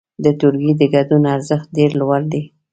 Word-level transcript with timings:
د 0.23 0.25
ټولګي 0.39 0.73
د 0.79 0.83
ګډون 0.93 1.23
ارزښت 1.35 1.67
ډېر 1.77 1.91
لوړ 1.99 2.21
دی. 2.31 2.43